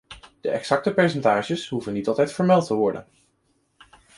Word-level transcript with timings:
De 0.41 0.49
exacte 0.51 0.91
percentages 0.93 1.67
hoeven 1.69 1.93
niet 1.93 2.07
altijd 2.07 2.33
vermeld 2.33 2.67
te 2.67 2.73
worden. 2.73 3.07